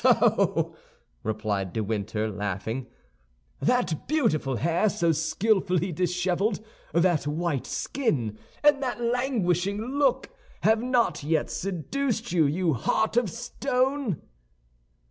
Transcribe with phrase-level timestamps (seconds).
[0.01, 0.75] "So,"
[1.21, 2.87] replied de Winter, laughing,
[3.59, 6.59] "that beautiful hair so skillfully disheveled,
[6.91, 10.31] that white skin, and that languishing look,
[10.63, 14.23] have not yet seduced you, you heart of stone?"